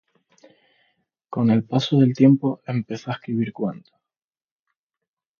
Con 1.29 1.51
el 1.51 1.63
paso 1.63 1.99
del 1.99 2.15
tiempo, 2.15 2.59
empezó 2.65 3.11
a 3.11 3.13
escribir 3.13 3.53
cuentos. 3.53 3.93